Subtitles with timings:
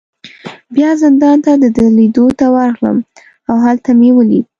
[0.75, 2.97] بیا زندان ته د ده لیدو ته ورغلم،
[3.49, 4.45] او هلته مې ولید.